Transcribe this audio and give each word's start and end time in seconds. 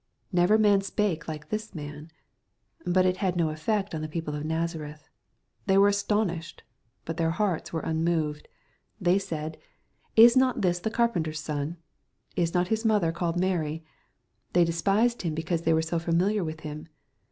"Never 0.31 0.57
man 0.57 0.81
spake 0.81 1.27
like 1.27 1.49
this 1.49 1.75
man." 1.75 2.09
Bat 2.87 3.05
it 3.05 3.17
had 3.17 3.35
no 3.35 3.49
effect 3.49 3.93
on 3.93 4.01
the 4.01 4.07
people 4.07 4.33
of 4.33 4.43
Nazareth. 4.43 5.07
They 5.67 5.77
were" 5.77 5.89
astonished/' 5.91 6.63
but 7.05 7.17
their 7.17 7.29
hearts 7.29 7.71
were 7.71 7.81
unmoved. 7.81 8.47
They 8.99 9.19
said," 9.19 9.59
Is 10.25 10.35
not 10.35 10.63
this 10.63 10.79
the 10.79 10.89
carpenter's 10.89 11.39
son? 11.39 11.77
Is 12.35 12.51
not 12.51 12.69
his 12.69 12.83
mother 12.83 13.11
called 13.11 13.39
Mary?" 13.39 13.83
They 14.53 14.63
despised 14.65 15.21
Him, 15.21 15.35
because 15.35 15.61
they 15.61 15.73
were 15.75 15.83
so 15.83 15.99
familiar 15.99 16.43
with 16.43 16.61
Him. 16.61 16.87